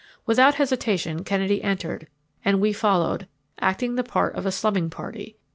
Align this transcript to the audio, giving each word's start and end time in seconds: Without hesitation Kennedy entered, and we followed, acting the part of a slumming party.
Without 0.25 0.55
hesitation 0.55 1.23
Kennedy 1.23 1.63
entered, 1.63 2.07
and 2.43 2.59
we 2.59 2.73
followed, 2.73 3.27
acting 3.59 3.93
the 3.93 4.03
part 4.03 4.33
of 4.33 4.47
a 4.47 4.51
slumming 4.51 4.89
party. 4.89 5.37